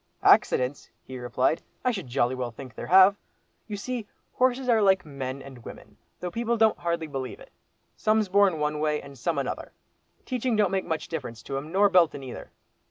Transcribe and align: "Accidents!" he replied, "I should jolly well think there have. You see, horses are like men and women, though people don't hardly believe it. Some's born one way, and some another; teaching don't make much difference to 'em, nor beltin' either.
"Accidents!" 0.23 0.89
he 1.03 1.19
replied, 1.19 1.61
"I 1.85 1.91
should 1.91 2.07
jolly 2.07 2.33
well 2.33 2.49
think 2.49 2.73
there 2.73 2.87
have. 2.87 3.17
You 3.67 3.77
see, 3.77 4.07
horses 4.33 4.67
are 4.67 4.81
like 4.81 5.05
men 5.05 5.43
and 5.43 5.63
women, 5.63 5.95
though 6.19 6.31
people 6.31 6.57
don't 6.57 6.79
hardly 6.79 7.05
believe 7.05 7.39
it. 7.39 7.51
Some's 7.95 8.27
born 8.27 8.57
one 8.57 8.79
way, 8.79 8.99
and 8.99 9.15
some 9.15 9.37
another; 9.37 9.73
teaching 10.25 10.55
don't 10.55 10.71
make 10.71 10.85
much 10.85 11.07
difference 11.07 11.43
to 11.43 11.55
'em, 11.57 11.71
nor 11.71 11.87
beltin' 11.87 12.23
either. 12.23 12.49